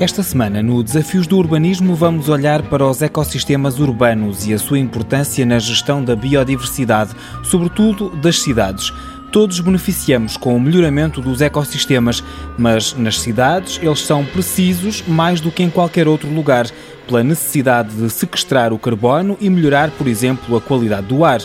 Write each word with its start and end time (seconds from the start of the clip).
Esta 0.00 0.22
semana, 0.22 0.62
no 0.62 0.82
Desafios 0.82 1.26
do 1.26 1.36
Urbanismo, 1.36 1.94
vamos 1.94 2.30
olhar 2.30 2.62
para 2.62 2.86
os 2.86 3.02
ecossistemas 3.02 3.78
urbanos 3.78 4.46
e 4.46 4.54
a 4.54 4.58
sua 4.58 4.78
importância 4.78 5.44
na 5.44 5.58
gestão 5.58 6.02
da 6.02 6.16
biodiversidade, 6.16 7.14
sobretudo 7.42 8.08
das 8.16 8.40
cidades. 8.40 8.94
Todos 9.30 9.60
beneficiamos 9.60 10.38
com 10.38 10.56
o 10.56 10.60
melhoramento 10.60 11.20
dos 11.20 11.42
ecossistemas, 11.42 12.24
mas 12.56 12.94
nas 12.94 13.20
cidades 13.20 13.78
eles 13.82 14.00
são 14.00 14.24
precisos 14.24 15.04
mais 15.06 15.38
do 15.38 15.52
que 15.52 15.62
em 15.62 15.68
qualquer 15.68 16.08
outro 16.08 16.32
lugar, 16.32 16.66
pela 17.06 17.22
necessidade 17.22 17.94
de 17.94 18.08
sequestrar 18.08 18.72
o 18.72 18.78
carbono 18.78 19.36
e 19.38 19.50
melhorar, 19.50 19.90
por 19.90 20.06
exemplo, 20.08 20.56
a 20.56 20.62
qualidade 20.62 21.08
do 21.08 21.26
ar. 21.26 21.42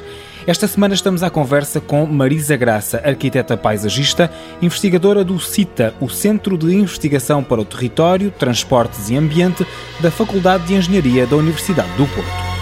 Esta 0.48 0.68
semana 0.68 0.94
estamos 0.94 1.24
à 1.24 1.30
conversa 1.32 1.82
com 1.82 2.06
Marisa 2.06 2.56
Graça, 2.56 3.02
arquiteta 3.04 3.58
paisagista, 3.58 4.32
investigadora 4.62 5.24
do 5.24 5.40
CITA, 5.40 5.96
o 6.00 6.08
Centro 6.08 6.56
de 6.56 6.72
Investigação 6.72 7.44
para 7.44 7.62
o 7.62 7.66
Território, 7.66 8.30
Transportes 8.30 9.10
e 9.10 9.18
Ambiente 9.18 9.66
da 10.00 10.12
Faculdade 10.12 10.68
de 10.68 10.76
Engenharia 10.76 11.26
da 11.26 11.36
Universidade 11.36 11.92
do 11.98 12.06
Porto. 12.06 12.55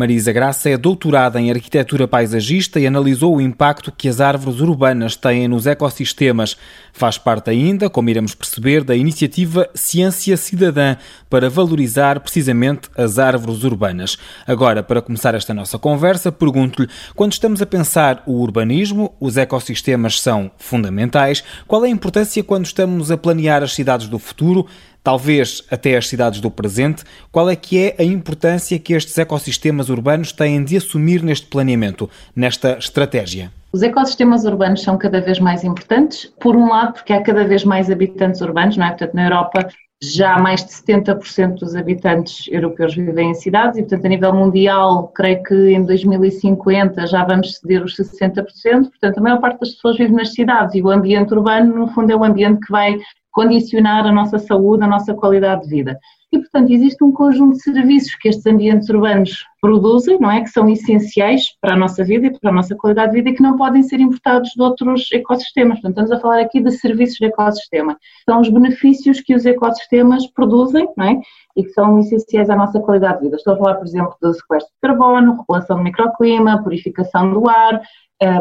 Marisa 0.00 0.32
Graça 0.32 0.70
é 0.70 0.78
doutorada 0.78 1.38
em 1.38 1.50
arquitetura 1.50 2.08
paisagista 2.08 2.80
e 2.80 2.86
analisou 2.86 3.36
o 3.36 3.40
impacto 3.40 3.92
que 3.92 4.08
as 4.08 4.18
árvores 4.18 4.58
urbanas 4.58 5.14
têm 5.14 5.46
nos 5.46 5.66
ecossistemas. 5.66 6.56
Faz 6.90 7.18
parte 7.18 7.50
ainda, 7.50 7.90
como 7.90 8.08
iremos 8.08 8.34
perceber, 8.34 8.82
da 8.82 8.96
iniciativa 8.96 9.68
Ciência 9.74 10.38
Cidadã 10.38 10.96
para 11.28 11.50
valorizar 11.50 12.18
precisamente 12.20 12.88
as 12.96 13.18
árvores 13.18 13.62
urbanas. 13.62 14.16
Agora, 14.46 14.82
para 14.82 15.02
começar 15.02 15.34
esta 15.34 15.52
nossa 15.52 15.78
conversa, 15.78 16.32
pergunto-lhe: 16.32 16.88
quando 17.14 17.34
estamos 17.34 17.60
a 17.60 17.66
pensar 17.66 18.22
o 18.24 18.40
urbanismo, 18.40 19.14
os 19.20 19.36
ecossistemas 19.36 20.18
são 20.18 20.50
fundamentais. 20.56 21.44
Qual 21.66 21.84
é 21.84 21.88
a 21.88 21.90
importância 21.90 22.42
quando 22.42 22.64
estamos 22.64 23.10
a 23.10 23.18
planear 23.18 23.62
as 23.62 23.74
cidades 23.74 24.08
do 24.08 24.18
futuro? 24.18 24.66
Talvez 25.02 25.62
até 25.70 25.96
as 25.96 26.08
cidades 26.08 26.40
do 26.40 26.50
presente, 26.50 27.04
qual 27.30 27.48
é 27.48 27.56
que 27.56 27.78
é 27.78 27.96
a 27.98 28.04
importância 28.04 28.78
que 28.78 28.92
estes 28.92 29.16
ecossistemas 29.18 29.88
urbanos 29.88 30.32
têm 30.32 30.62
de 30.62 30.76
assumir 30.76 31.22
neste 31.22 31.46
planeamento, 31.46 32.08
nesta 32.34 32.78
estratégia? 32.78 33.52
Os 33.72 33.82
ecossistemas 33.82 34.44
urbanos 34.44 34.82
são 34.82 34.98
cada 34.98 35.20
vez 35.20 35.38
mais 35.38 35.62
importantes, 35.62 36.32
por 36.40 36.56
um 36.56 36.68
lado, 36.68 36.94
porque 36.94 37.12
há 37.12 37.22
cada 37.22 37.44
vez 37.44 37.64
mais 37.64 37.88
habitantes 37.90 38.40
urbanos, 38.40 38.76
não 38.76 38.84
é? 38.84 38.88
Portanto, 38.88 39.14
na 39.14 39.24
Europa 39.24 39.68
já 40.02 40.38
mais 40.38 40.64
de 40.64 40.72
70% 40.72 41.58
dos 41.58 41.76
habitantes 41.76 42.48
europeus 42.48 42.94
vivem 42.94 43.30
em 43.30 43.34
cidades 43.34 43.78
e, 43.78 43.82
portanto, 43.82 44.06
a 44.06 44.08
nível 44.08 44.32
mundial, 44.32 45.08
creio 45.08 45.42
que 45.42 45.54
em 45.54 45.84
2050 45.84 47.06
já 47.06 47.22
vamos 47.24 47.58
ceder 47.58 47.84
os 47.84 47.94
60%, 47.96 48.44
portanto, 48.88 49.18
a 49.18 49.20
maior 49.20 49.40
parte 49.40 49.60
das 49.60 49.70
pessoas 49.72 49.98
vive 49.98 50.12
nas 50.12 50.32
cidades 50.32 50.74
e 50.74 50.82
o 50.82 50.90
ambiente 50.90 51.34
urbano, 51.34 51.74
no 51.74 51.88
fundo, 51.88 52.10
é 52.10 52.16
o 52.16 52.24
ambiente 52.24 52.60
que 52.60 52.72
vai 52.72 52.98
condicionar 53.30 54.06
a 54.06 54.12
nossa 54.12 54.38
saúde, 54.38 54.84
a 54.84 54.88
nossa 54.88 55.14
qualidade 55.14 55.62
de 55.62 55.68
vida. 55.68 55.98
E, 56.32 56.38
portanto, 56.38 56.70
existe 56.70 57.02
um 57.02 57.10
conjunto 57.10 57.56
de 57.56 57.62
serviços 57.62 58.14
que 58.14 58.28
estes 58.28 58.46
ambientes 58.46 58.88
urbanos 58.88 59.44
produzem, 59.60 60.16
não 60.20 60.30
é? 60.30 60.40
Que 60.40 60.48
são 60.48 60.68
essenciais 60.68 61.56
para 61.60 61.74
a 61.74 61.76
nossa 61.76 62.04
vida 62.04 62.28
e 62.28 62.38
para 62.38 62.50
a 62.50 62.52
nossa 62.52 62.76
qualidade 62.76 63.10
de 63.10 63.18
vida 63.18 63.30
e 63.30 63.34
que 63.34 63.42
não 63.42 63.56
podem 63.56 63.82
ser 63.82 63.98
importados 63.98 64.50
de 64.50 64.62
outros 64.62 65.10
ecossistemas. 65.12 65.80
Portanto, 65.80 65.98
estamos 65.98 66.12
a 66.12 66.20
falar 66.20 66.40
aqui 66.40 66.60
de 66.60 66.70
serviços 66.70 67.16
de 67.16 67.26
ecossistema. 67.26 67.98
São 68.24 68.40
os 68.40 68.48
benefícios 68.48 69.20
que 69.20 69.34
os 69.34 69.44
ecossistemas 69.44 70.26
produzem, 70.28 70.88
não 70.96 71.06
é? 71.06 71.20
E 71.56 71.64
que 71.64 71.70
são 71.70 71.98
essenciais 71.98 72.48
à 72.48 72.54
nossa 72.54 72.78
qualidade 72.78 73.18
de 73.18 73.24
vida. 73.24 73.36
Estou 73.36 73.54
a 73.54 73.56
falar, 73.56 73.74
por 73.74 73.86
exemplo, 73.86 74.14
do 74.22 74.32
sequestro 74.32 74.72
de 74.72 74.80
carbono, 74.80 75.38
regulação 75.40 75.78
do 75.78 75.82
microclima, 75.82 76.62
purificação 76.62 77.32
do 77.32 77.48
ar, 77.48 77.82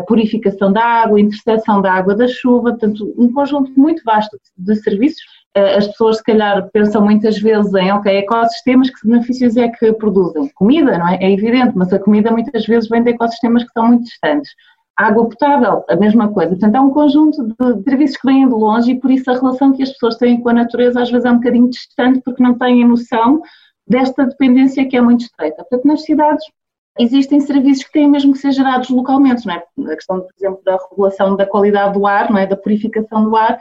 purificação 0.07 0.71
da 0.71 0.83
água, 0.83 1.19
interseção 1.19 1.81
da 1.81 1.93
água 1.93 2.13
da 2.13 2.27
chuva, 2.27 2.71
portanto, 2.71 3.13
um 3.17 3.31
conjunto 3.33 3.71
muito 3.79 4.03
vasto 4.03 4.37
de 4.57 4.75
serviços. 4.75 5.38
Eh, 5.59 5.77
as 5.77 5.87
pessoas, 5.87 6.17
se 6.17 6.23
calhar, 6.23 6.69
pensam 6.71 7.03
muitas 7.03 7.37
vezes 7.39 7.73
em, 7.73 7.91
ok, 7.91 8.17
ecossistemas, 8.17 8.89
que 8.89 9.07
benefícios 9.07 9.57
é 9.57 9.67
que 9.69 9.91
produzem? 9.93 10.49
Comida, 10.55 10.97
não 10.97 11.07
é? 11.07 11.17
É 11.21 11.31
evidente, 11.31 11.73
mas 11.75 11.91
a 11.93 11.99
comida 11.99 12.31
muitas 12.31 12.65
vezes 12.65 12.89
vem 12.89 13.03
de 13.03 13.11
ecossistemas 13.11 13.63
que 13.63 13.71
são 13.73 13.87
muito 13.87 14.05
distantes. 14.05 14.51
água 14.97 15.27
potável, 15.29 15.83
a 15.89 15.95
mesma 15.95 16.27
coisa. 16.31 16.51
Portanto, 16.51 16.75
é 16.75 16.81
um 16.81 16.91
conjunto 16.91 17.37
de 17.47 17.83
serviços 17.83 18.17
que 18.17 18.27
vêm 18.27 18.47
de 18.47 18.53
longe 18.53 18.91
e 18.91 18.99
por 18.99 19.09
isso 19.11 19.29
a 19.31 19.35
relação 19.35 19.73
que 19.73 19.83
as 19.83 19.91
pessoas 19.91 20.17
têm 20.17 20.41
com 20.41 20.49
a 20.49 20.53
natureza 20.53 21.01
às 21.01 21.09
vezes 21.09 21.25
é 21.25 21.31
um 21.31 21.35
bocadinho 21.35 21.69
distante 21.69 22.21
porque 22.23 22.43
não 22.43 22.57
têm 22.57 22.85
noção 22.85 23.41
desta 23.87 24.25
dependência 24.25 24.87
que 24.87 24.97
é 24.97 25.01
muito 25.01 25.21
estreita. 25.21 25.57
Portanto, 25.63 25.87
nas 25.87 26.03
cidades 26.03 26.45
existem 26.99 27.39
serviços 27.39 27.85
que 27.85 27.93
têm 27.93 28.09
mesmo 28.09 28.33
que 28.33 28.39
ser 28.39 28.51
gerados 28.51 28.89
localmente, 28.89 29.45
não 29.47 29.53
é? 29.53 29.63
A 29.91 29.95
questão, 29.95 30.19
por 30.19 30.33
exemplo, 30.37 30.61
da 30.65 30.77
regulação 30.89 31.35
da 31.35 31.45
qualidade 31.45 31.93
do 31.93 32.05
ar, 32.05 32.29
não 32.29 32.37
é? 32.37 32.45
Da 32.45 32.57
purificação 32.57 33.23
do 33.23 33.35
ar, 33.37 33.57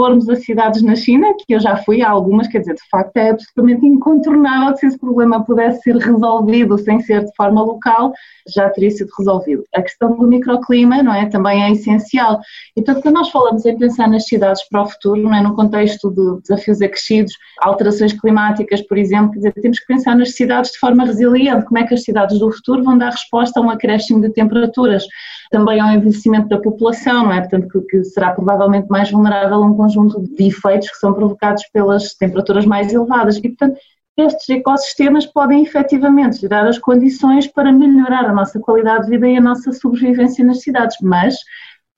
formos 0.00 0.30
a 0.30 0.36
cidades 0.36 0.80
na 0.80 0.96
China, 0.96 1.34
que 1.36 1.54
eu 1.54 1.60
já 1.60 1.76
fui 1.76 2.00
a 2.00 2.08
algumas, 2.08 2.48
quer 2.48 2.60
dizer, 2.60 2.72
de 2.72 2.88
facto 2.90 3.14
é 3.18 3.32
absolutamente 3.32 3.84
incontornável 3.84 4.72
que 4.72 4.80
se 4.80 4.86
esse 4.86 4.98
problema 4.98 5.44
pudesse 5.44 5.82
ser 5.82 5.94
resolvido 5.96 6.78
sem 6.78 7.00
ser 7.00 7.26
de 7.26 7.30
forma 7.36 7.62
local, 7.62 8.10
já 8.48 8.70
teria 8.70 8.90
sido 8.90 9.10
resolvido. 9.18 9.62
A 9.74 9.82
questão 9.82 10.16
do 10.16 10.26
microclima, 10.26 11.02
não 11.02 11.12
é, 11.12 11.26
também 11.26 11.62
é 11.64 11.72
essencial. 11.72 12.40
E 12.74 12.82
portanto, 12.82 13.02
quando 13.02 13.16
nós 13.16 13.28
falamos 13.28 13.66
em 13.66 13.76
pensar 13.76 14.08
nas 14.08 14.24
cidades 14.24 14.66
para 14.70 14.80
o 14.80 14.88
futuro, 14.88 15.20
não 15.20 15.34
é, 15.34 15.42
no 15.42 15.54
contexto 15.54 16.10
de 16.10 16.40
desafios 16.48 16.80
acrescidos, 16.80 17.34
alterações 17.60 18.14
climáticas, 18.14 18.80
por 18.80 18.96
exemplo, 18.96 19.32
dizer, 19.32 19.52
temos 19.52 19.80
que 19.80 19.86
pensar 19.86 20.16
nas 20.16 20.34
cidades 20.34 20.70
de 20.70 20.78
forma 20.78 21.04
resiliente, 21.04 21.66
como 21.66 21.78
é 21.78 21.86
que 21.86 21.92
as 21.92 22.04
cidades 22.04 22.38
do 22.38 22.50
futuro 22.50 22.82
vão 22.82 22.96
dar 22.96 23.10
resposta 23.10 23.60
a 23.60 23.62
um 23.62 23.68
acréscimo 23.68 24.22
de 24.22 24.30
temperaturas, 24.30 25.04
também 25.50 25.80
ao 25.80 25.90
envelhecimento 25.90 26.48
da 26.48 26.58
população, 26.58 27.24
não 27.24 27.32
é, 27.32 27.40
portanto, 27.40 27.68
que, 27.68 27.80
que 27.80 28.04
será 28.04 28.32
provavelmente 28.32 28.88
mais 28.88 29.10
vulnerável 29.10 29.62
a 29.62 29.66
um 29.66 29.76
conjunto 29.76 30.22
de 30.22 30.46
efeitos 30.46 30.88
que 30.90 30.96
são 30.96 31.12
provocados 31.12 31.64
pelas 31.72 32.14
temperaturas 32.14 32.64
mais 32.64 32.92
elevadas. 32.92 33.36
E, 33.36 33.42
portanto, 33.42 33.78
estes 34.16 34.48
ecossistemas 34.48 35.26
podem 35.26 35.62
efetivamente 35.62 36.40
gerar 36.40 36.66
as 36.66 36.78
condições 36.78 37.46
para 37.46 37.72
melhorar 37.72 38.26
a 38.26 38.32
nossa 38.32 38.60
qualidade 38.60 39.04
de 39.04 39.10
vida 39.10 39.28
e 39.28 39.36
a 39.36 39.40
nossa 39.40 39.72
sobrevivência 39.72 40.44
nas 40.44 40.60
cidades, 40.60 40.96
mas 41.02 41.36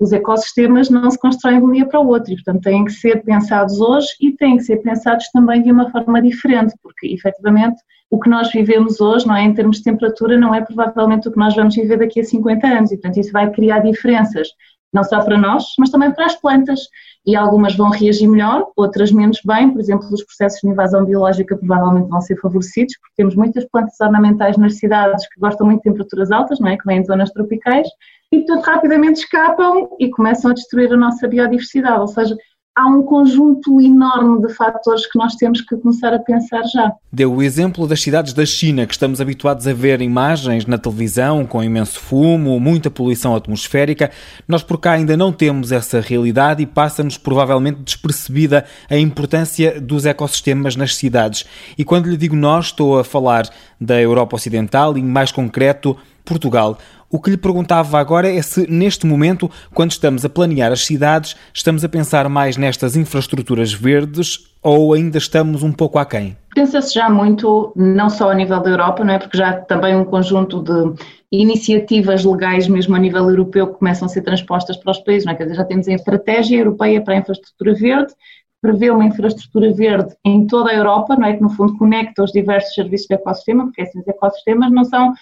os 0.00 0.12
ecossistemas 0.12 0.88
não 0.90 1.10
se 1.10 1.19
constroem 1.19 1.58
de 1.58 1.64
um 1.64 1.72
dia 1.72 1.86
para 1.86 2.00
o 2.00 2.08
outro 2.08 2.32
e, 2.32 2.36
portanto, 2.36 2.62
têm 2.62 2.84
que 2.84 2.92
ser 2.92 3.22
pensados 3.22 3.80
hoje 3.80 4.08
e 4.20 4.32
têm 4.32 4.56
que 4.56 4.64
ser 4.64 4.78
pensados 4.78 5.28
também 5.30 5.62
de 5.62 5.70
uma 5.70 5.90
forma 5.90 6.20
diferente, 6.20 6.74
porque 6.82 7.06
efetivamente 7.06 7.80
o 8.12 8.20
que 8.20 8.28
nós 8.28 8.52
vivemos 8.52 9.00
hoje, 9.00 9.26
não 9.26 9.34
é, 9.34 9.42
em 9.42 9.54
termos 9.54 9.78
de 9.78 9.84
temperatura, 9.84 10.36
não 10.36 10.54
é 10.54 10.60
provavelmente 10.60 11.28
o 11.28 11.32
que 11.32 11.38
nós 11.38 11.56
vamos 11.56 11.74
viver 11.74 11.98
daqui 11.98 12.20
a 12.20 12.24
50 12.24 12.66
anos. 12.66 12.92
E, 12.92 12.96
portanto, 12.96 13.18
isso 13.18 13.32
vai 13.32 13.50
criar 13.50 13.78
diferenças, 13.78 14.48
não 14.92 15.02
só 15.02 15.24
para 15.24 15.38
nós, 15.38 15.64
mas 15.78 15.88
também 15.88 16.12
para 16.12 16.26
as 16.26 16.36
plantas. 16.36 16.80
E 17.24 17.34
algumas 17.34 17.74
vão 17.74 17.88
reagir 17.88 18.28
melhor, 18.28 18.66
outras 18.76 19.10
menos 19.10 19.40
bem, 19.42 19.70
por 19.70 19.80
exemplo, 19.80 20.06
os 20.12 20.22
processos 20.24 20.60
de 20.60 20.68
invasão 20.68 21.06
biológica 21.06 21.56
provavelmente 21.56 22.10
vão 22.10 22.20
ser 22.20 22.36
favorecidos, 22.36 22.94
porque 22.98 23.14
temos 23.16 23.34
muitas 23.34 23.64
plantas 23.70 23.98
ornamentais 23.98 24.58
nas 24.58 24.76
cidades 24.76 25.26
que 25.28 25.40
gostam 25.40 25.66
muito 25.66 25.78
de 25.78 25.84
temperaturas 25.84 26.30
altas, 26.30 26.60
não 26.60 26.68
é? 26.68 26.76
que 26.76 26.84
vêm 26.84 27.00
de 27.00 27.06
zonas 27.06 27.30
tropicais, 27.30 27.88
e 28.30 28.40
portanto 28.40 28.64
rapidamente 28.66 29.20
escapam 29.20 29.88
e 29.98 30.10
começam 30.10 30.50
a 30.50 30.54
destruir 30.54 30.92
a 30.92 30.96
nossa 30.98 31.26
biodiversidade, 31.26 32.00
ou 32.00 32.08
seja, 32.08 32.36
há 32.74 32.86
um 32.86 33.02
conjunto 33.02 33.80
enorme 33.80 34.46
de 34.46 34.54
fatores 34.54 35.06
que 35.06 35.18
nós 35.18 35.34
temos 35.34 35.60
que 35.60 35.76
começar 35.76 36.14
a 36.14 36.18
pensar 36.18 36.62
já. 36.64 36.92
Deu 37.12 37.32
o 37.32 37.42
exemplo 37.42 37.86
das 37.86 38.00
cidades 38.00 38.32
da 38.32 38.46
China, 38.46 38.86
que 38.86 38.94
estamos 38.94 39.20
habituados 39.20 39.66
a 39.66 39.74
ver 39.74 40.00
imagens 40.00 40.64
na 40.64 40.78
televisão 40.78 41.44
com 41.44 41.62
imenso 41.62 42.00
fumo, 42.00 42.58
muita 42.58 42.90
poluição 42.90 43.36
atmosférica. 43.36 44.10
Nós 44.48 44.62
por 44.62 44.78
cá 44.78 44.92
ainda 44.92 45.16
não 45.16 45.32
temos 45.32 45.70
essa 45.70 46.00
realidade 46.00 46.62
e 46.62 46.66
passa-nos 46.66 47.18
provavelmente 47.18 47.82
despercebida 47.82 48.64
a 48.88 48.96
importância 48.96 49.78
dos 49.80 50.06
ecossistemas 50.06 50.74
nas 50.74 50.96
cidades. 50.96 51.44
E 51.76 51.84
quando 51.84 52.08
lhe 52.08 52.16
digo 52.16 52.34
nós, 52.34 52.66
estou 52.66 52.98
a 52.98 53.04
falar 53.04 53.48
da 53.78 54.00
Europa 54.00 54.36
Ocidental 54.36 54.96
e, 54.96 55.02
mais 55.02 55.30
concreto, 55.30 55.96
Portugal. 56.24 56.78
O 57.12 57.20
que 57.20 57.28
lhe 57.28 57.36
perguntava 57.36 58.00
agora 58.00 58.26
é 58.26 58.40
se, 58.40 58.66
neste 58.70 59.04
momento, 59.04 59.50
quando 59.75 59.90
estamos 59.90 60.25
a 60.25 60.31
planear 60.31 60.72
as 60.72 60.87
cidades, 60.87 61.37
estamos 61.52 61.84
a 61.84 61.88
pensar 61.88 62.26
mais 62.26 62.56
nestas 62.56 62.96
infraestruturas 62.96 63.70
verdes 63.70 64.50
ou 64.62 64.94
ainda 64.94 65.19
estamos 65.19 65.62
um 65.62 65.70
pouco 65.70 65.98
aquém? 65.98 66.34
Pensa-se 66.54 66.94
já 66.94 67.10
muito, 67.10 67.70
não 67.76 68.08
só 68.08 68.31
a 68.31 68.34
nível 68.34 68.62
da 68.62 68.70
Europa, 68.70 69.04
não 69.04 69.12
é? 69.12 69.19
porque 69.19 69.37
já 69.37 69.50
há 69.50 69.52
também 69.60 69.94
um 69.94 70.06
conjunto 70.06 70.62
de 70.62 70.94
iniciativas 71.31 72.25
legais, 72.25 72.66
mesmo 72.66 72.96
a 72.96 72.98
nível 72.98 73.28
europeu, 73.28 73.66
que 73.66 73.78
começam 73.78 74.06
a 74.06 74.08
ser 74.08 74.22
transpostas 74.22 74.78
para 74.78 74.92
os 74.92 74.98
países. 75.00 75.26
Não 75.26 75.34
é? 75.34 75.37
Quer 75.37 75.44
dizer, 75.44 75.56
já 75.56 75.64
temos 75.64 75.88
a 75.88 75.92
Estratégia 75.92 76.60
Europeia 76.60 77.02
para 77.02 77.12
a 77.12 77.19
Infraestrutura 77.19 77.75
Verde, 77.75 78.14
prevê 78.62 78.90
uma 78.90 79.04
infraestrutura 79.04 79.70
verde 79.75 80.14
em 80.25 80.46
toda 80.46 80.70
a 80.70 80.75
Europa, 80.75 81.14
não 81.14 81.26
é? 81.26 81.34
que 81.34 81.42
no 81.42 81.50
fundo 81.50 81.76
conecta 81.76 82.22
os 82.22 82.32
diversos 82.32 82.72
serviços 82.75 83.08
do 83.08 83.14
ecossistema, 83.16 83.64
porque 83.64 83.82
esses 83.82 84.08
ecossistemas 84.08 84.72
não 84.72 84.84
são 84.84 85.12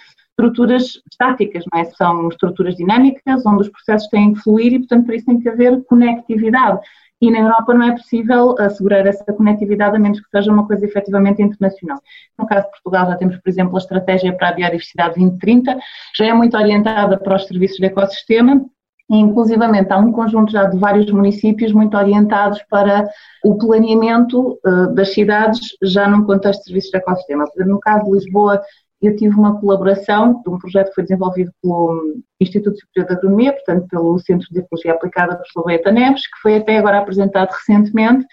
estruturas 0.41 1.01
estáticas, 1.11 1.65
não 1.71 1.81
é? 1.81 1.85
São 1.85 2.29
estruturas 2.29 2.77
dinâmicas, 2.77 3.45
onde 3.45 3.63
os 3.63 3.69
processos 3.69 4.09
têm 4.09 4.33
que 4.33 4.41
fluir 4.41 4.73
e, 4.73 4.79
portanto, 4.79 5.05
por 5.05 5.15
isso 5.15 5.27
tem 5.27 5.39
que 5.39 5.49
haver 5.49 5.85
conectividade. 5.85 6.81
E 7.21 7.31
na 7.31 7.41
Europa 7.41 7.75
não 7.75 7.87
é 7.87 7.93
possível 7.93 8.55
assegurar 8.59 9.07
essa 9.07 9.31
conectividade 9.33 9.95
a 9.95 9.99
menos 9.99 10.21
que 10.21 10.31
seja 10.31 10.51
uma 10.51 10.67
coisa 10.67 10.87
efetivamente 10.87 11.43
internacional. 11.43 11.99
No 12.39 12.47
caso 12.47 12.65
de 12.65 12.71
Portugal 12.71 13.07
já 13.07 13.17
temos, 13.17 13.37
por 13.37 13.51
exemplo, 13.51 13.77
a 13.77 13.79
estratégia 13.79 14.33
para 14.35 14.49
a 14.49 14.53
biodiversidade 14.53 15.17
2030, 15.17 15.79
já 16.17 16.27
é 16.27 16.33
muito 16.33 16.57
orientada 16.57 17.19
para 17.19 17.37
os 17.37 17.47
serviços 17.47 17.77
de 17.77 17.85
ecossistema 17.85 18.65
e 19.11 19.17
inclusivamente 19.17 19.93
há 19.93 19.99
um 19.99 20.13
conjunto 20.13 20.51
já 20.51 20.65
de 20.65 20.79
vários 20.79 21.11
municípios 21.11 21.73
muito 21.73 21.95
orientados 21.95 22.63
para 22.71 23.07
o 23.45 23.59
planeamento 23.59 24.59
uh, 24.65 24.95
das 24.95 25.13
cidades 25.13 25.61
já 25.83 26.09
num 26.09 26.25
contexto 26.25 26.61
de 26.61 26.67
serviços 26.67 26.91
de 26.91 26.97
ecossistema. 26.97 27.45
No 27.67 27.81
caso 27.81 28.05
de 28.07 28.13
Lisboa, 28.13 28.63
eu 29.01 29.17
tive 29.17 29.35
uma 29.35 29.59
colaboração 29.59 30.43
de 30.43 30.51
um 30.51 30.59
projeto 30.59 30.89
que 30.89 30.95
foi 30.95 31.05
desenvolvido 31.05 31.51
pelo 31.63 32.21
Instituto 32.41 32.79
Superior 32.79 33.09
de 33.09 33.17
Agronomia, 33.17 33.53
portanto 33.53 33.87
pelo 33.89 34.19
Centro 34.19 34.47
de 34.51 34.61
Ecologia 34.61 34.93
Aplicada 34.93 35.37
por 35.37 35.47
Sloveita 35.47 35.91
Neves, 35.91 36.27
que 36.27 36.41
foi 36.43 36.57
até 36.57 36.79
agora 36.79 36.99
apresentado 36.99 37.51
recentemente, 37.51 38.27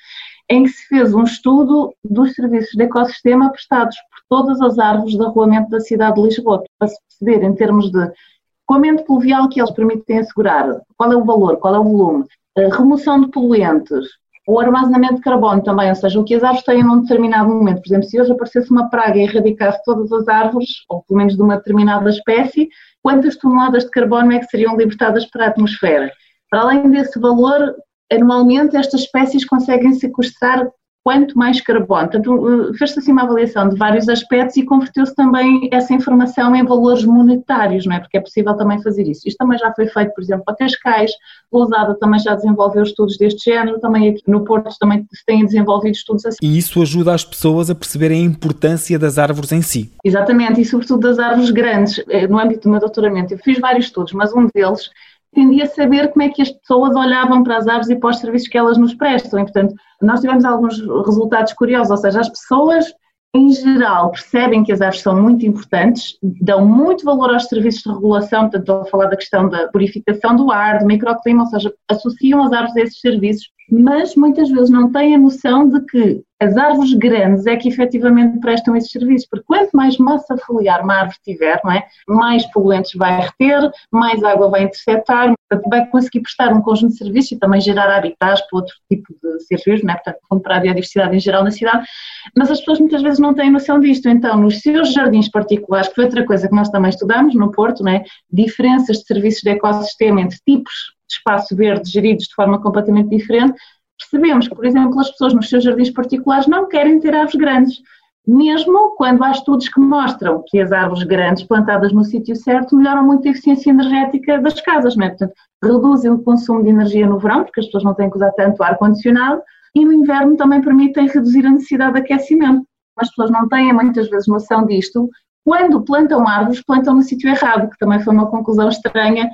em 0.49 0.63
que 0.63 0.69
se 0.69 0.87
fez 0.87 1.13
um 1.13 1.23
estudo 1.23 1.93
dos 2.03 2.33
serviços 2.33 2.73
de 2.73 2.83
ecossistema 2.83 3.51
prestados 3.51 3.95
por 3.95 4.37
todas 4.37 4.61
as 4.61 4.77
árvores 4.77 5.13
de 5.13 5.23
arruamento 5.23 5.69
da 5.69 5.79
cidade 5.79 6.15
de 6.15 6.27
Lisboa, 6.27 6.63
para 6.77 6.87
se 6.89 6.97
perceber 7.01 7.45
em 7.45 7.55
termos 7.55 7.89
de 7.91 8.11
escoamento 8.59 9.05
pluvial 9.05 9.47
que 9.47 9.61
eles 9.61 9.71
permitem 9.71 10.19
assegurar, 10.19 10.81
qual 10.97 11.11
é 11.11 11.15
o 11.15 11.23
valor, 11.23 11.57
qual 11.57 11.75
é 11.75 11.79
o 11.79 11.83
volume, 11.83 12.25
remoção 12.73 13.21
de 13.21 13.31
poluentes, 13.31 14.05
o 14.47 14.61
armazenamento 14.61 15.15
de 15.15 15.21
carbono 15.21 15.61
também, 15.61 15.89
ou 15.89 15.95
seja, 15.95 16.17
o 16.17 16.23
que 16.23 16.33
as 16.33 16.41
árvores 16.41 16.63
têm 16.63 16.81
num 16.81 17.01
determinado 17.01 17.49
momento. 17.49 17.81
Por 17.81 17.89
exemplo, 17.89 18.07
se 18.07 18.21
hoje 18.21 18.31
aparecesse 18.31 18.71
uma 18.71 18.89
praga 18.89 19.17
e 19.17 19.23
erradicasse 19.23 19.83
todas 19.83 20.09
as 20.13 20.25
árvores, 20.29 20.69
ou 20.87 21.03
pelo 21.03 21.17
menos 21.17 21.35
de 21.35 21.41
uma 21.41 21.57
determinada 21.57 22.09
espécie, 22.09 22.69
quantas 23.03 23.35
toneladas 23.35 23.83
de 23.83 23.91
carbono 23.91 24.31
é 24.31 24.39
que 24.39 24.45
seriam 24.45 24.77
libertadas 24.77 25.25
para 25.25 25.45
a 25.45 25.49
atmosfera? 25.49 26.09
Para 26.49 26.61
além 26.61 26.89
desse 26.89 27.19
valor, 27.19 27.75
anualmente 28.09 28.77
estas 28.77 29.01
espécies 29.01 29.43
conseguem 29.43 29.91
sequestrar 29.91 30.65
quanto 31.07 31.37
mais 31.37 31.61
carbono. 31.61 32.09
Portanto, 32.09 32.73
fez-se 32.77 32.99
assim 32.99 33.13
uma 33.13 33.23
avaliação 33.23 33.69
de 33.69 33.77
vários 33.77 34.09
aspectos 34.09 34.57
e 34.57 34.63
converteu-se 34.65 35.15
também 35.15 35.69
essa 35.71 35.93
informação 35.93 36.53
em 36.53 36.65
valores 36.65 37.05
monetários, 37.05 37.85
não 37.85 37.95
é? 37.95 38.01
Porque 38.01 38.17
é 38.17 38.19
possível 38.19 38.53
também 38.57 38.83
fazer 38.83 39.07
isso. 39.07 39.25
Isto 39.25 39.37
também 39.37 39.57
já 39.57 39.71
foi 39.73 39.87
feito, 39.87 40.13
por 40.13 40.21
exemplo, 40.21 40.43
para 40.43 40.57
Cascais, 40.57 41.11
Lousada 41.49 41.95
também 41.97 42.19
já 42.19 42.35
desenvolveu 42.35 42.83
estudos 42.83 43.17
deste 43.17 43.49
género, 43.49 43.79
também 43.79 44.09
aqui 44.09 44.21
no 44.27 44.43
Porto 44.43 44.67
também 44.77 45.07
se 45.13 45.25
têm 45.25 45.45
desenvolvido 45.45 45.95
estudos 45.95 46.25
assim. 46.25 46.39
E 46.41 46.57
isso 46.57 46.81
ajuda 46.81 47.13
as 47.13 47.23
pessoas 47.23 47.69
a 47.69 47.75
perceberem 47.75 48.23
a 48.23 48.25
importância 48.25 48.99
das 48.99 49.17
árvores 49.17 49.53
em 49.53 49.61
si. 49.61 49.93
Exatamente, 50.03 50.59
e 50.59 50.65
sobretudo 50.65 51.07
das 51.07 51.19
árvores 51.19 51.51
grandes. 51.51 52.03
Eh, 52.09 52.27
no 52.27 52.37
âmbito 52.37 52.63
do 52.63 52.71
meu 52.71 52.81
doutoramento, 52.81 53.33
eu 53.33 53.37
fiz 53.37 53.59
vários 53.59 53.85
estudos, 53.85 54.11
mas 54.11 54.33
um 54.33 54.49
deles 54.53 54.89
pretendia 55.31 55.65
saber 55.67 56.09
como 56.09 56.23
é 56.23 56.29
que 56.29 56.41
as 56.41 56.51
pessoas 56.51 56.95
olhavam 56.95 57.43
para 57.43 57.57
as 57.57 57.67
aves 57.67 57.89
e 57.89 57.95
para 57.95 58.09
os 58.09 58.19
serviços 58.19 58.47
que 58.47 58.57
elas 58.57 58.77
nos 58.77 58.93
prestam. 58.93 59.39
E, 59.39 59.43
portanto, 59.43 59.75
nós 60.01 60.21
tivemos 60.21 60.45
alguns 60.45 60.79
resultados 60.79 61.53
curiosos, 61.53 61.91
ou 61.91 61.97
seja, 61.97 62.21
as 62.21 62.29
pessoas 62.29 62.93
em 63.35 63.51
geral, 63.51 64.11
percebem 64.11 64.63
que 64.63 64.71
as 64.71 64.81
aves 64.81 65.01
são 65.01 65.21
muito 65.21 65.45
importantes, 65.45 66.17
dão 66.41 66.65
muito 66.65 67.05
valor 67.05 67.33
aos 67.33 67.45
serviços 67.45 67.83
de 67.83 67.89
regulação, 67.89 68.41
portanto, 68.41 68.61
estou 68.61 68.81
a 68.81 68.85
falar 68.85 69.05
da 69.07 69.17
questão 69.17 69.47
da 69.47 69.67
purificação 69.67 70.35
do 70.35 70.51
ar, 70.51 70.79
do 70.79 70.85
microclima, 70.85 71.43
ou 71.43 71.49
seja, 71.49 71.73
associam 71.87 72.43
as 72.43 72.51
aves 72.51 72.75
a 72.75 72.81
esses 72.81 72.99
serviços, 72.99 73.47
mas 73.69 74.15
muitas 74.15 74.49
vezes 74.49 74.69
não 74.69 74.91
têm 74.91 75.15
a 75.15 75.19
noção 75.19 75.69
de 75.69 75.81
que 75.85 76.23
as 76.39 76.55
árvores 76.55 76.93
grandes 76.93 77.47
é 77.47 77.55
que 77.55 77.67
efetivamente 77.67 78.39
prestam 78.39 78.75
esses 78.75 78.91
serviços, 78.91 79.27
porque 79.27 79.45
quanto 79.45 79.71
mais 79.75 79.97
massa 79.97 80.37
foliar 80.37 80.83
uma 80.83 80.95
árvore 80.95 81.17
tiver, 81.23 81.59
não 81.63 81.71
é? 81.71 81.83
mais 82.07 82.45
poluentes 82.51 82.91
vai 82.95 83.21
reter, 83.21 83.71
mais 83.91 84.23
água 84.23 84.49
vai 84.49 84.63
interceptar, 84.63 85.33
vai 85.67 85.87
conseguir 85.87 86.21
prestar 86.21 86.53
um 86.53 86.61
conjunto 86.61 86.91
de 86.91 86.97
serviços 86.97 87.31
e 87.31 87.39
também 87.39 87.59
gerar 87.59 87.89
habitats 87.89 88.41
para 88.41 88.59
outro 88.59 88.75
tipo 88.89 89.13
de 89.21 89.39
serviços, 89.45 89.83
não 89.83 89.93
é? 89.93 89.97
portanto, 89.97 90.41
para 90.41 90.57
a 90.57 90.59
biodiversidade 90.59 91.15
em 91.15 91.19
geral 91.19 91.43
na 91.43 91.51
cidade, 91.51 91.87
mas 92.35 92.51
as 92.51 92.59
pessoas 92.59 92.79
muitas 92.79 93.01
vezes 93.01 93.19
não 93.19 93.33
têm 93.33 93.49
noção 93.49 93.79
disto, 93.79 94.07
então 94.07 94.37
nos 94.37 94.59
seus 94.61 94.93
jardins 94.93 95.29
particulares, 95.29 95.89
que 95.89 95.95
foi 95.95 96.05
outra 96.05 96.25
coisa 96.25 96.47
que 96.47 96.55
nós 96.55 96.69
também 96.69 96.89
estudamos 96.89 97.33
no 97.33 97.51
Porto, 97.51 97.83
não 97.83 97.91
é? 97.91 98.03
diferenças 98.31 98.97
de 98.97 99.05
serviços 99.05 99.41
de 99.41 99.49
ecossistema 99.49 100.21
entre 100.21 100.37
tipos 100.45 100.95
de 101.07 101.15
espaço 101.15 101.55
verde 101.55 101.89
geridos 101.89 102.25
de 102.25 102.35
forma 102.35 102.61
completamente 102.61 103.09
diferente, 103.09 103.57
percebemos 103.97 104.47
que, 104.47 104.55
por 104.55 104.65
exemplo, 104.65 104.99
as 104.99 105.09
pessoas 105.11 105.33
nos 105.33 105.49
seus 105.49 105.63
jardins 105.63 105.89
particulares 105.89 106.47
não 106.47 106.67
querem 106.67 106.99
ter 106.99 107.13
árvores 107.13 107.35
grandes, 107.35 107.81
mesmo 108.27 108.95
quando 108.97 109.23
há 109.23 109.31
estudos 109.31 109.69
que 109.69 109.79
mostram 109.79 110.43
que 110.47 110.59
as 110.59 110.71
árvores 110.71 111.03
grandes 111.03 111.43
plantadas 111.43 111.93
no 111.93 112.03
sítio 112.03 112.35
certo 112.35 112.75
melhoram 112.75 113.05
muito 113.05 113.25
a 113.25 113.31
eficiência 113.31 113.69
energética 113.69 114.39
das 114.41 114.59
casas, 114.59 114.97
não 114.97 115.05
é? 115.05 115.09
Portanto, 115.09 115.33
reduzem 115.63 116.11
o 116.11 116.19
consumo 116.19 116.61
de 116.61 116.69
energia 116.69 117.07
no 117.07 117.19
verão, 117.19 117.45
porque 117.45 117.61
as 117.61 117.67
pessoas 117.67 117.85
não 117.85 117.93
têm 117.93 118.09
que 118.09 118.17
usar 118.17 118.31
tanto 118.31 118.61
ar-condicionado, 118.61 119.41
e 119.73 119.85
no 119.85 119.93
inverno 119.93 120.35
também 120.35 120.61
permitem 120.61 121.07
reduzir 121.07 121.45
a 121.45 121.51
necessidade 121.51 121.93
de 121.93 121.99
aquecimento. 121.99 122.65
As 122.97 123.09
pessoas 123.09 123.31
não 123.31 123.47
têm 123.47 123.71
muitas 123.71 124.09
vezes 124.09 124.27
noção 124.27 124.65
disto. 124.65 125.09
Quando 125.45 125.83
plantam 125.83 126.27
árvores, 126.27 126.61
plantam 126.63 126.95
no 126.95 127.03
sítio 127.03 127.29
errado, 127.29 127.69
que 127.69 127.77
também 127.77 128.01
foi 128.01 128.13
uma 128.13 128.29
conclusão 128.29 128.67
estranha 128.67 129.29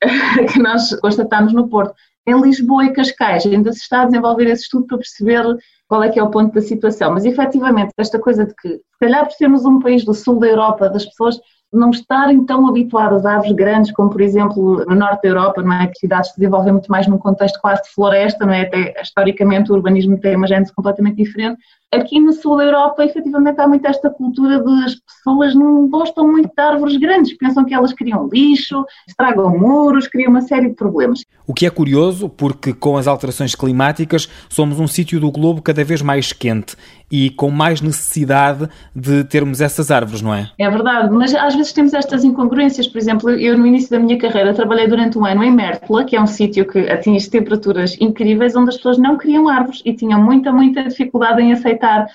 que 0.52 0.58
nós 0.58 0.94
constatamos 1.00 1.52
no 1.52 1.68
Porto. 1.68 1.94
Em 2.28 2.38
Lisboa 2.42 2.84
e 2.84 2.92
Cascais 2.92 3.46
ainda 3.46 3.72
se 3.72 3.80
está 3.80 4.02
a 4.02 4.04
desenvolver 4.04 4.46
esse 4.48 4.64
estudo 4.64 4.86
para 4.86 4.98
perceber 4.98 5.44
qual 5.88 6.02
é 6.02 6.10
que 6.10 6.20
é 6.20 6.22
o 6.22 6.30
ponto 6.30 6.52
da 6.52 6.60
situação, 6.60 7.12
mas 7.14 7.24
efetivamente 7.24 7.90
esta 7.96 8.18
coisa 8.18 8.44
de 8.44 8.54
que, 8.54 8.68
se 8.68 8.98
calhar 9.00 9.24
por 9.24 9.32
sermos 9.32 9.64
um 9.64 9.80
país 9.80 10.04
do 10.04 10.12
sul 10.12 10.38
da 10.38 10.46
Europa, 10.46 10.90
das 10.90 11.06
pessoas 11.06 11.40
não 11.72 11.90
estarem 11.90 12.44
tão 12.44 12.66
habituadas 12.66 13.24
a 13.24 13.32
árvores 13.32 13.52
grandes 13.52 13.92
como, 13.92 14.10
por 14.10 14.20
exemplo, 14.20 14.84
no 14.86 14.94
norte 14.94 15.22
da 15.22 15.28
Europa, 15.28 15.62
não 15.62 15.72
é? 15.72 15.86
Que 15.86 15.98
cidades 15.98 16.30
se 16.30 16.38
desenvolvem 16.38 16.72
muito 16.72 16.90
mais 16.90 17.06
num 17.06 17.18
contexto 17.18 17.58
quase 17.60 17.82
de 17.82 17.94
floresta, 17.94 18.44
não 18.44 18.52
é? 18.52 18.62
Até 18.62 18.94
historicamente 19.00 19.72
o 19.72 19.74
urbanismo 19.74 20.18
tem 20.18 20.36
uma 20.36 20.46
gênese 20.46 20.72
completamente 20.74 21.16
diferente. 21.16 21.58
Aqui 21.90 22.20
no 22.20 22.34
sul 22.34 22.58
da 22.58 22.64
Europa, 22.64 23.02
efetivamente, 23.02 23.58
há 23.58 23.66
muito 23.66 23.86
esta 23.86 24.10
cultura 24.10 24.62
de 24.62 24.84
as 24.84 24.94
pessoas 24.96 25.54
não 25.54 25.88
gostam 25.88 26.30
muito 26.30 26.50
de 26.54 26.62
árvores 26.62 26.98
grandes, 26.98 27.34
pensam 27.38 27.64
que 27.64 27.72
elas 27.72 27.94
criam 27.94 28.28
lixo, 28.30 28.84
estragam 29.06 29.58
muros, 29.58 30.06
criam 30.06 30.28
uma 30.28 30.42
série 30.42 30.68
de 30.68 30.74
problemas. 30.74 31.24
O 31.46 31.54
que 31.54 31.64
é 31.64 31.70
curioso, 31.70 32.28
porque 32.28 32.74
com 32.74 32.98
as 32.98 33.06
alterações 33.06 33.54
climáticas 33.54 34.28
somos 34.50 34.78
um 34.78 34.86
sítio 34.86 35.18
do 35.18 35.30
globo 35.30 35.62
cada 35.62 35.82
vez 35.82 36.02
mais 36.02 36.30
quente 36.30 36.76
e 37.10 37.30
com 37.30 37.50
mais 37.50 37.80
necessidade 37.80 38.68
de 38.94 39.24
termos 39.24 39.62
essas 39.62 39.90
árvores, 39.90 40.20
não 40.20 40.34
é? 40.34 40.50
É 40.58 40.68
verdade, 40.68 41.10
mas 41.10 41.34
às 41.34 41.54
vezes 41.54 41.72
temos 41.72 41.94
estas 41.94 42.22
incongruências. 42.22 42.86
Por 42.86 42.98
exemplo, 42.98 43.30
eu 43.30 43.56
no 43.56 43.66
início 43.66 43.90
da 43.90 43.98
minha 43.98 44.18
carreira 44.18 44.52
trabalhei 44.52 44.86
durante 44.86 45.18
um 45.18 45.24
ano 45.24 45.42
em 45.42 45.50
Mértola, 45.50 46.04
que 46.04 46.14
é 46.14 46.20
um 46.20 46.26
sítio 46.26 46.66
que 46.66 46.80
atinge 46.80 47.30
temperaturas 47.30 47.96
incríveis, 47.98 48.54
onde 48.54 48.68
as 48.68 48.76
pessoas 48.76 48.98
não 48.98 49.16
criam 49.16 49.48
árvores 49.48 49.80
e 49.86 49.94
tinham 49.94 50.22
muita, 50.22 50.52
muita 50.52 50.82
dificuldade 50.84 51.40
em 51.40 51.50
aceitar 51.50 51.77
aceitar 51.78 52.06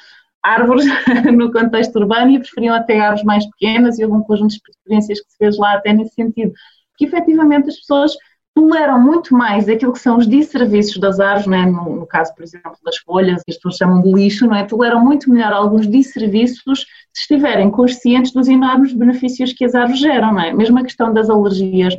árvores 0.44 0.86
no 1.33 1.51
contexto 1.51 1.98
urbano 1.98 2.31
e 2.31 2.39
preferiam 2.39 2.75
até 2.75 3.00
árvores 3.00 3.24
mais 3.24 3.45
pequenas 3.51 3.98
e 3.98 4.04
houve 4.04 4.18
um 4.18 4.24
conjunto 4.24 4.50
de 4.50 4.57
experiências 4.69 5.21
que 5.21 5.31
se 5.31 5.38
fez 5.38 5.57
lá 5.57 5.74
até 5.74 5.94
nesse 5.94 6.13
sentido. 6.13 6.54
Que 6.98 7.06
efetivamente 7.06 7.69
as 7.69 7.77
pessoas 7.77 8.13
toleram 8.53 9.01
muito 9.01 9.34
mais 9.34 9.67
aquilo 9.67 9.93
que 9.93 10.00
são 10.00 10.17
os 10.17 10.27
disserviços 10.27 11.00
das 11.00 11.20
árvores, 11.20 11.60
é? 11.60 11.65
no, 11.65 11.96
no, 11.96 12.05
caso, 12.05 12.36
por 12.36 12.43
exemplo, 12.43 12.77
das 12.84 12.98
folhas, 12.98 13.41
que 13.43 13.51
as 13.51 13.55
pessoas 13.55 13.77
chamam 13.77 14.01
de 14.01 14.12
lixo, 14.12 14.46
não 14.46 14.55
é? 14.55 14.63
toleram 14.63 15.03
muito 15.03 15.27
melhor 15.32 15.53
alguns 15.53 15.88
disserviços 15.88 16.82
se 17.12 17.22
estiverem 17.22 17.72
conscientes 17.72 18.32
dos 18.32 18.48
enormes 18.48 18.93
benefícios 18.93 19.53
que 19.53 19.65
as 19.65 19.74
árvores 19.74 20.00
geram. 20.00 20.34
Não 20.34 20.41
é? 20.41 20.53
Mesmo 20.53 20.77
a 20.77 20.84
questão 20.84 21.12
das 21.12 21.32
alergias, 21.32 21.96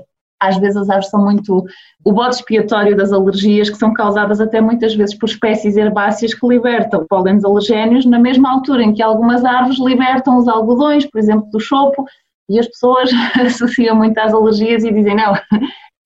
às 0.48 0.58
vezes 0.58 0.76
as 0.76 0.90
aves 0.90 1.08
são 1.08 1.22
muito 1.22 1.64
o 2.04 2.12
bode 2.12 2.36
expiatório 2.36 2.96
das 2.96 3.12
alergias, 3.12 3.70
que 3.70 3.76
são 3.76 3.92
causadas 3.92 4.40
até 4.40 4.60
muitas 4.60 4.94
vezes 4.94 5.16
por 5.16 5.28
espécies 5.28 5.76
herbáceas 5.76 6.34
que 6.34 6.46
libertam 6.46 7.06
pólenes 7.08 7.44
alergénios 7.44 8.04
na 8.04 8.18
mesma 8.18 8.52
altura 8.52 8.82
em 8.82 8.92
que 8.92 9.02
algumas 9.02 9.44
árvores 9.44 9.78
libertam 9.78 10.38
os 10.38 10.46
algodões, 10.46 11.06
por 11.06 11.18
exemplo, 11.18 11.48
do 11.50 11.58
chopo, 11.58 12.04
e 12.48 12.58
as 12.58 12.66
pessoas 12.66 13.10
associam 13.40 13.96
muito 13.96 14.18
às 14.18 14.34
alergias 14.34 14.84
e 14.84 14.92
dizem, 14.92 15.16
não, 15.16 15.34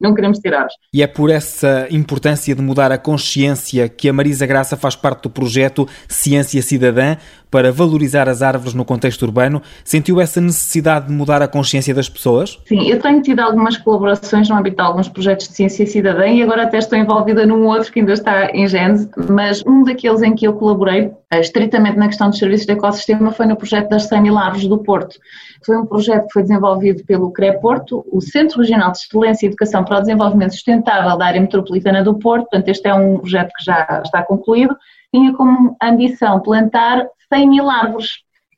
não 0.01 0.15
queremos 0.15 0.39
aves. 0.47 0.75
E 0.93 1.03
é 1.03 1.07
por 1.07 1.31
essa 1.31 1.87
importância 1.91 2.55
de 2.55 2.63
mudar 2.63 2.93
a 2.93 2.99
consciência 2.99 3.89
que 3.89 4.09
a 4.09 4.13
Marisa 4.13 4.47
Graça 4.47 4.77
faz 4.77 4.95
parte 4.95 5.23
do 5.23 5.31
projeto 5.31 5.89
Ciência 6.09 6.63
Cidadã 6.63 7.17
para 7.51 7.73
valorizar 7.73 8.29
as 8.29 8.43
árvores 8.43 8.75
no 8.75 8.85
contexto 8.85 9.23
urbano. 9.23 9.63
Sentiu 9.83 10.21
essa 10.21 10.41
necessidade 10.41 11.07
de 11.07 11.13
mudar 11.13 11.43
a 11.43 11.49
consciência 11.49 11.95
das 11.95 12.09
pessoas? 12.09 12.59
Sim, 12.67 12.89
eu 12.89 13.01
tenho 13.01 13.23
tido 13.23 13.41
algumas 13.41 13.77
colaborações 13.77 14.49
no 14.49 14.57
âmbito 14.57 14.77
de 14.77 14.83
alguns 14.83 15.09
projetos 15.09 15.49
de 15.49 15.55
ciência 15.55 15.87
cidadã 15.87 16.27
e 16.27 16.43
agora 16.43 16.65
até 16.65 16.79
estou 16.79 16.99
envolvida 16.99 17.47
num 17.47 17.67
outro 17.67 17.93
que 17.93 18.01
ainda 18.01 18.13
está 18.13 18.51
em 18.53 18.69
gênese, 18.69 19.09
mas 19.31 19.65
um 19.67 19.83
daqueles 19.83 20.23
em 20.23 20.35
que 20.35 20.47
eu 20.47 20.53
colaborei 20.53 21.11
estritamente 21.33 21.99
na 21.99 22.07
questão 22.07 22.31
dos 22.31 22.39
serviços 22.39 22.67
de 22.67 22.73
ecossistema 22.73 23.31
foi 23.33 23.47
no 23.47 23.57
projeto 23.57 23.91
das 23.91 24.05
100 24.05 24.23
mil 24.23 24.39
árvores 24.39 24.67
do 24.67 24.79
Porto. 24.79 25.19
Foi 25.65 25.77
um 25.77 25.85
projeto 25.85 26.27
que 26.27 26.33
foi 26.33 26.43
desenvolvido 26.43 27.05
pelo 27.05 27.31
CRE 27.31 27.61
Porto, 27.61 28.05
o 28.11 28.21
Centro 28.21 28.61
Regional 28.61 28.93
de 28.93 28.99
Excelência 28.99 29.47
e 29.47 29.49
Educação 29.49 29.85
para 29.85 29.99
o 29.99 30.01
Desenvolvimento 30.01 30.53
Sustentável 30.53 31.19
da 31.19 31.27
área 31.27 31.41
metropolitana 31.41 32.03
do 32.03 32.19
Porto, 32.19 32.45
portanto 32.45 32.69
este 32.69 32.89
é 32.89 32.95
um 32.95 33.19
projeto 33.19 33.53
que 33.59 33.65
já 33.65 34.03
está 34.05 34.23
concluído, 34.23 34.75
tinha 35.13 35.35
como 35.35 35.77
ambição 35.83 36.41
plantar 36.41 37.07
100 37.31 37.49
mil 37.49 37.69
árvores 37.69 38.09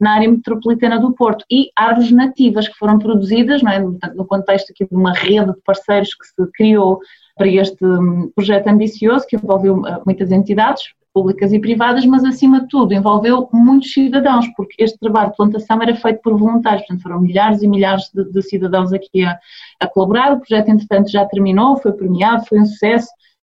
na 0.00 0.14
área 0.14 0.30
metropolitana 0.30 0.98
do 0.98 1.12
Porto 1.12 1.44
e 1.50 1.70
árvores 1.76 2.10
nativas 2.10 2.66
que 2.66 2.78
foram 2.78 2.98
produzidas 2.98 3.62
é? 3.62 3.78
no 4.14 4.24
contexto 4.24 4.70
aqui 4.70 4.86
de 4.86 4.94
uma 4.94 5.12
rede 5.12 5.52
de 5.52 5.60
parceiros 5.62 6.14
que 6.14 6.26
se 6.26 6.52
criou 6.52 7.00
para 7.36 7.48
este 7.48 7.84
hum, 7.84 8.30
projeto 8.34 8.68
ambicioso 8.68 9.26
que 9.26 9.36
envolveu 9.36 9.76
uh, 9.76 10.02
muitas 10.06 10.30
entidades, 10.30 10.84
públicas 11.12 11.52
e 11.52 11.59
privadas, 11.59 12.07
mas 12.07 12.25
acima 12.25 12.61
de 12.61 12.69
tudo 12.69 12.95
envolveu 12.95 13.49
muitos 13.52 13.93
cidadãos, 13.93 14.47
porque 14.57 14.83
este 14.83 14.99
trabalho 14.99 15.31
de 15.31 15.37
plantação 15.37 15.83
era 15.83 15.95
feito 15.97 16.21
por 16.23 16.38
voluntários, 16.38 16.83
portanto 16.83 17.02
foram 17.02 17.21
milhares 17.21 17.62
e 17.62 17.69
milhares 17.69 18.11
de, 18.14 18.25
de 18.31 18.43
cidadãos 18.43 18.93
aqui 18.93 19.25
a, 19.25 19.38
a 19.81 19.87
colaborar. 19.87 20.33
O 20.33 20.40
projeto, 20.40 20.69
entretanto, 20.69 21.11
já 21.11 21.25
terminou, 21.26 21.76
foi 21.76 21.93
premiado, 21.93 22.47
foi 22.47 22.61
um 22.61 22.67
sucesso 22.67 23.09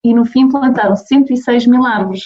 e 0.04 0.14
no 0.14 0.26
fim 0.26 0.50
plantaram 0.50 0.96
106 0.96 1.66
mil 1.66 1.84
árvores. 1.84 2.24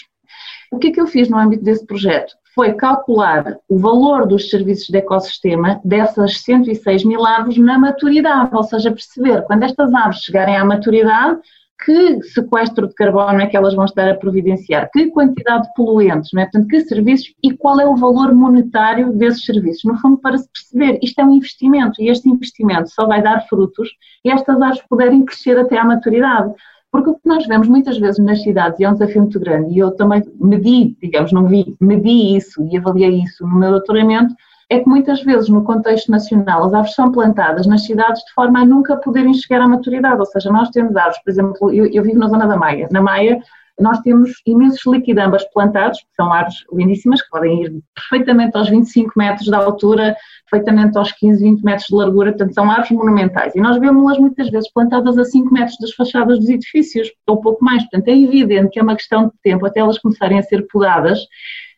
O 0.72 0.78
que 0.78 0.88
é 0.88 0.92
que 0.92 1.02
eu 1.02 1.08
fiz 1.08 1.30
no 1.30 1.38
âmbito 1.38 1.64
desse 1.64 1.86
projeto? 1.86 2.34
Foi 2.54 2.74
calcular 2.74 3.58
o 3.68 3.78
valor 3.78 4.28
dos 4.28 4.50
serviços 4.50 4.88
de 4.88 4.98
ecossistema 4.98 5.80
dessas 5.84 6.42
106 6.42 7.06
mil 7.06 7.26
árvores 7.26 7.58
na 7.58 7.78
maturidade, 7.78 8.54
ou 8.54 8.64
seja, 8.64 8.92
perceber 8.92 9.44
quando 9.44 9.64
estas 9.64 9.94
árvores 9.94 10.20
chegarem 10.20 10.58
à 10.58 10.66
maturidade, 10.66 11.40
que 11.84 12.22
sequestro 12.24 12.88
de 12.88 12.94
carbono 12.94 13.40
é 13.40 13.48
que 13.48 13.56
elas 13.56 13.74
vão 13.74 13.86
estar 13.86 14.10
a 14.10 14.16
providenciar, 14.16 14.90
que 14.92 15.08
quantidade 15.08 15.64
de 15.64 15.74
poluentes, 15.76 16.32
não 16.34 16.42
é? 16.42 16.46
Portanto, 16.46 16.68
que 16.68 16.82
serviços 16.82 17.34
e 17.42 17.56
qual 17.56 17.80
é 17.80 17.86
o 17.86 17.96
valor 17.96 18.34
monetário 18.36 19.14
desses 19.14 19.46
serviços. 19.46 19.84
No 19.86 19.98
fundo, 19.98 20.18
para 20.18 20.38
se 20.38 20.50
perceber, 20.52 21.00
isto 21.02 21.20
é 21.20 21.26
um 21.26 21.34
investimento 21.34 22.02
e 22.02 22.10
este 22.10 22.30
investimento 22.30 22.90
só 22.90 23.08
vai 23.08 23.22
dar 23.22 23.48
frutos 23.48 23.90
e 24.26 24.30
estas 24.30 24.62
árvores 24.62 24.84
puderem 24.90 25.24
crescer 25.24 25.58
até 25.58 25.78
à 25.78 25.86
maturidade. 25.86 26.54
Porque 26.92 27.12
o 27.12 27.14
que 27.14 27.28
nós 27.28 27.46
vemos 27.46 27.68
muitas 27.68 27.98
vezes 28.00 28.24
nas 28.24 28.42
cidades, 28.42 28.80
e 28.80 28.84
é 28.84 28.90
um 28.90 28.94
desafio 28.94 29.22
muito 29.22 29.40
grande, 29.40 29.74
e 29.74 29.78
eu 29.78 29.92
também 29.92 30.24
medi, 30.40 30.98
digamos, 31.00 31.32
não 31.32 31.46
vi, 31.46 31.76
medi 31.80 32.36
isso 32.36 32.64
e 32.64 32.78
avaliei 32.78 33.22
isso 33.22 33.46
no 33.46 33.60
meu 33.60 33.70
doutoramento, 33.70 34.34
é 34.70 34.80
que 34.80 34.88
muitas 34.88 35.24
vezes 35.24 35.50
no 35.50 35.64
contexto 35.64 36.12
nacional 36.12 36.64
as 36.64 36.74
árvores 36.74 36.96
são 36.96 37.12
plantadas 37.12 37.66
nas 37.66 37.86
cidades 37.86 38.24
de 38.24 38.34
forma 38.34 38.60
a 38.60 38.66
nunca 38.66 38.98
poderem 38.98 39.34
chegar 39.34 39.62
à 39.62 39.68
maturidade, 39.68 40.20
ou 40.20 40.26
seja, 40.26 40.52
nós 40.52 40.70
temos 40.70 40.96
árvores, 40.96 41.22
por 41.24 41.30
exemplo, 41.32 41.74
eu, 41.74 41.86
eu 41.88 42.04
vivo 42.04 42.20
na 42.20 42.28
zona 42.28 42.48
da 42.48 42.56
Maia, 42.56 42.88
na 42.92 43.02
Maia 43.02 43.42
nós 43.80 44.00
temos 44.02 44.32
imensos 44.46 44.86
liquidambas 44.86 45.44
plantados, 45.52 46.00
que 46.00 46.16
são 46.16 46.32
árvores 46.32 46.66
lindíssimas, 46.72 47.22
que 47.22 47.30
podem 47.30 47.64
ir 47.64 47.82
perfeitamente 47.96 48.58
aos 48.58 48.70
25 48.70 49.14
metros 49.16 49.48
de 49.48 49.56
altura, 49.56 50.16
perfeitamente 50.50 50.98
aos 50.98 51.12
15, 51.14 51.42
20 51.42 51.64
metros 51.64 51.88
de 51.88 51.96
largura, 51.96 52.32
portanto 52.32 52.54
são 52.54 52.70
árvores 52.70 52.92
monumentais. 52.92 53.56
E 53.56 53.62
nós 53.62 53.80
vemos-las 53.80 54.18
muitas 54.20 54.50
vezes 54.50 54.72
plantadas 54.74 55.18
a 55.18 55.24
5 55.24 55.54
metros 55.54 55.78
das 55.80 55.94
fachadas 55.94 56.40
dos 56.40 56.50
edifícios, 56.50 57.10
ou 57.26 57.40
pouco 57.40 57.64
mais. 57.64 57.82
Portanto, 57.84 58.10
é 58.10 58.18
evidente 58.18 58.72
que 58.72 58.80
é 58.80 58.84
uma 58.84 58.96
questão 58.96 59.28
de 59.28 59.34
tempo 59.42 59.66
até 59.66 59.80
elas 59.80 59.98
começarem 59.98 60.38
a 60.38 60.44
ser 60.44 60.68
podadas, 60.68 61.20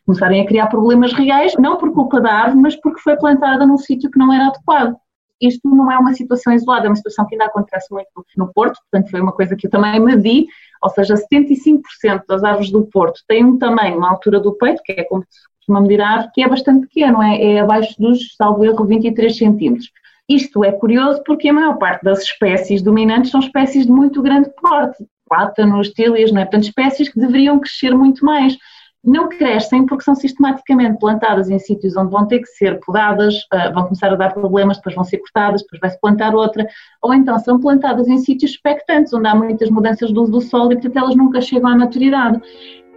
começarem 0.04 0.40
a 0.40 0.46
criar 0.46 0.66
problemas 0.66 1.12
reais, 1.12 1.54
não 1.58 1.76
por 1.76 1.92
culpa 1.92 2.20
da 2.20 2.32
árvore, 2.32 2.62
mas 2.62 2.76
porque 2.76 3.00
foi 3.00 3.16
plantada 3.16 3.66
num 3.66 3.78
sítio 3.78 4.10
que 4.10 4.18
não 4.18 4.32
era 4.32 4.48
adequado 4.48 4.96
isto 5.42 5.68
não 5.68 5.90
é 5.90 5.98
uma 5.98 6.14
situação 6.14 6.52
isolada, 6.52 6.86
é 6.86 6.88
uma 6.88 6.96
situação 6.96 7.26
que 7.26 7.34
ainda 7.34 7.46
acontece 7.46 7.92
muito 7.92 8.08
no 8.36 8.52
Porto, 8.52 8.78
portanto 8.88 9.10
foi 9.10 9.20
uma 9.20 9.32
coisa 9.32 9.56
que 9.56 9.66
eu 9.66 9.70
também 9.70 9.98
medi, 9.98 10.46
ou 10.80 10.88
seja, 10.90 11.14
75% 11.14 12.22
das 12.28 12.44
árvores 12.44 12.70
do 12.70 12.86
Porto 12.86 13.20
têm 13.26 13.44
um 13.44 13.58
tamanho, 13.58 13.98
uma 13.98 14.10
altura 14.10 14.38
do 14.38 14.52
peito, 14.52 14.82
que 14.84 14.92
é 14.92 15.04
como 15.04 15.22
se 15.28 15.48
costuma 15.56 15.80
medir 15.80 16.00
a 16.00 16.08
árvore, 16.08 16.32
que 16.32 16.42
é 16.42 16.48
bastante 16.48 16.86
pequeno, 16.86 17.20
é, 17.22 17.54
é 17.54 17.60
abaixo 17.60 17.94
dos, 17.98 18.36
salvo 18.36 18.64
erro, 18.64 18.84
23 18.84 19.36
centímetros. 19.36 19.90
Isto 20.28 20.64
é 20.64 20.70
curioso 20.70 21.22
porque 21.24 21.48
a 21.48 21.52
maior 21.52 21.76
parte 21.76 22.04
das 22.04 22.22
espécies 22.22 22.80
dominantes 22.80 23.32
são 23.32 23.40
espécies 23.40 23.84
de 23.84 23.92
muito 23.92 24.22
grande 24.22 24.50
porte, 24.60 25.04
plátanos, 25.28 25.90
tílias, 25.90 26.30
não 26.30 26.40
é? 26.40 26.44
Portanto, 26.44 26.64
espécies 26.64 27.08
que 27.08 27.18
deveriam 27.18 27.58
crescer 27.58 27.94
muito 27.94 28.24
mais 28.24 28.56
não 29.04 29.28
crescem 29.28 29.84
porque 29.84 30.04
são 30.04 30.14
sistematicamente 30.14 30.98
plantadas 30.98 31.50
em 31.50 31.58
sítios 31.58 31.96
onde 31.96 32.10
vão 32.10 32.26
ter 32.26 32.40
que 32.40 32.46
ser 32.46 32.78
podadas, 32.80 33.34
uh, 33.52 33.72
vão 33.74 33.84
começar 33.84 34.12
a 34.12 34.16
dar 34.16 34.32
problemas, 34.32 34.76
depois 34.76 34.94
vão 34.94 35.04
ser 35.04 35.18
cortadas, 35.18 35.62
depois 35.62 35.80
vai-se 35.80 36.00
plantar 36.00 36.34
outra, 36.34 36.66
ou 37.02 37.12
então 37.12 37.38
são 37.38 37.58
plantadas 37.60 38.08
em 38.08 38.18
sítios 38.18 38.52
expectantes, 38.52 39.12
onde 39.12 39.26
há 39.26 39.34
muitas 39.34 39.70
mudanças 39.70 40.12
do 40.12 40.22
do 40.22 40.40
solo 40.40 40.72
e, 40.72 40.76
portanto, 40.76 40.96
elas 40.96 41.16
nunca 41.16 41.40
chegam 41.40 41.70
à 41.70 41.76
maturidade. 41.76 42.40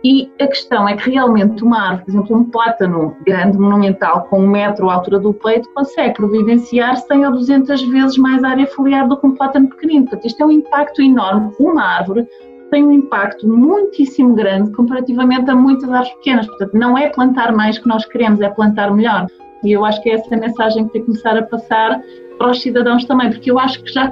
E 0.03 0.31
a 0.39 0.45
questão 0.45 0.87
é 0.87 0.95
que 0.95 1.09
realmente 1.09 1.63
uma 1.63 1.81
árvore, 1.81 2.05
por 2.05 2.11
exemplo, 2.11 2.37
um 2.37 2.43
plátano 2.43 3.17
grande, 3.25 3.57
monumental, 3.57 4.25
com 4.25 4.39
um 4.41 4.47
metro 4.47 4.87
à 4.87 4.93
altura 4.93 5.17
do 5.17 5.33
peito, 5.33 5.67
consegue 5.73 6.13
providenciar 6.13 6.95
100 6.97 7.25
ou 7.25 7.31
200 7.31 7.81
vezes 7.89 8.17
mais 8.17 8.43
área 8.43 8.67
foliar 8.67 9.07
do 9.07 9.17
que 9.17 9.25
um 9.25 9.33
plátano 9.33 9.67
pequenino. 9.67 10.03
Portanto, 10.03 10.25
isto 10.25 10.43
é 10.43 10.45
um 10.45 10.51
impacto 10.51 11.01
enorme. 11.01 11.51
Uma 11.59 11.83
árvore 11.83 12.27
tem 12.75 12.83
um 12.83 12.91
impacto 12.91 13.47
muitíssimo 13.47 14.35
grande 14.35 14.69
comparativamente 14.71 15.49
a 15.49 15.55
muitas 15.55 15.89
árvores 15.89 16.13
pequenas. 16.15 16.45
Portanto, 16.45 16.73
não 16.73 16.97
é 16.97 17.07
plantar 17.07 17.53
mais 17.53 17.79
que 17.79 17.87
nós 17.87 18.03
queremos, 18.05 18.41
é 18.41 18.49
plantar 18.49 18.93
melhor. 18.93 19.27
E 19.63 19.71
eu 19.71 19.85
acho 19.85 20.03
que 20.03 20.09
é 20.09 20.15
essa 20.15 20.35
a 20.35 20.37
mensagem 20.37 20.85
que 20.85 20.91
tem 20.91 21.01
que 21.01 21.07
começar 21.07 21.37
a 21.37 21.43
passar 21.43 22.01
para 22.37 22.51
os 22.51 22.61
cidadãos 22.61 23.05
também, 23.05 23.29
porque 23.29 23.49
eu 23.49 23.57
acho 23.57 23.81
que 23.81 23.93
já, 23.93 24.11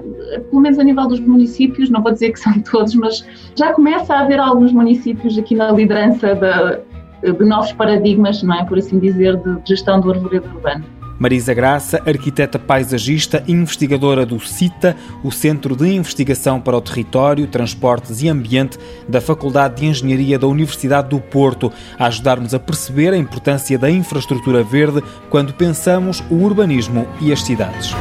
pelo 0.50 0.62
menos 0.62 0.80
a 0.80 0.84
nível 0.86 1.06
dos 1.10 1.20
municípios, 1.20 1.90
não 1.90 2.02
vou 2.02 2.14
dizer 2.14 2.32
que 2.32 2.40
são 2.40 2.54
todos, 2.72 2.96
mas 2.96 3.28
já 3.54 3.74
começa 3.74 4.14
a 4.14 4.22
haver 4.22 4.40
alguns 4.40 4.72
municípios 4.72 5.38
aqui 5.38 5.56
na 5.56 5.70
liderança 5.70 6.34
de, 6.34 7.34
de 7.34 7.44
novos 7.44 7.74
paradigmas, 7.74 8.42
não 8.44 8.56
é, 8.56 8.64
por 8.64 8.78
assim 8.78 8.98
dizer, 8.98 9.36
de 9.36 9.58
gestão 9.68 10.00
do 10.00 10.10
arvoredo 10.10 10.48
urbano. 10.56 10.86
Marisa 11.24 11.54
Graça, 11.54 12.04
arquiteta 12.06 12.60
paisagista 12.60 13.42
e 13.48 13.54
investigadora 13.54 14.26
do 14.26 14.42
CITA, 14.42 14.94
o 15.24 15.32
Centro 15.32 15.74
de 15.74 15.88
Investigação 15.88 16.60
para 16.60 16.76
o 16.76 16.82
Território, 16.82 17.48
Transportes 17.48 18.22
e 18.22 18.28
Ambiente 18.28 18.78
da 19.08 19.22
Faculdade 19.22 19.78
de 19.78 19.86
Engenharia 19.86 20.38
da 20.38 20.48
Universidade 20.48 21.08
do 21.08 21.22
Porto, 21.22 21.72
a 21.98 22.08
ajudar-nos 22.08 22.54
a 22.54 22.60
perceber 22.60 23.14
a 23.14 23.18
importância 23.18 23.80
da 23.80 23.90
infraestrutura 23.90 24.66
verde 24.66 25.02
quando 25.30 25.54
pensamos 25.54 26.22
o 26.30 26.36
urbanismo 26.44 27.08
e 27.22 27.32
as 27.32 27.42
cidades. 27.42 27.96